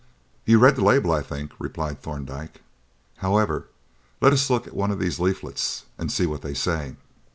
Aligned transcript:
"You 0.45 0.57
read 0.57 0.77
the 0.77 0.83
label, 0.83 1.11
I 1.11 1.21
think?" 1.21 1.51
replied 1.59 2.01
Thorndyke. 2.01 2.61
"However, 3.17 3.67
let 4.19 4.33
us 4.33 4.49
look 4.49 4.65
at 4.65 4.73
one 4.73 4.89
of 4.89 4.97
these 4.97 5.19
leaflets 5.19 5.85
and 5.95 6.11
see 6.11 6.25
what 6.25 6.41
they 6.41 6.55
say. 6.55 6.95